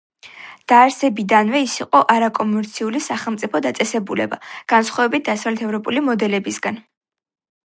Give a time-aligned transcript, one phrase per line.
[0.71, 4.41] დაარსებიდანვე ის იყო არაკომერციული სახელმწიფო დაწესებულება,
[4.75, 6.83] განსხვავებით დასავლეთევროპული მოდელებისგან.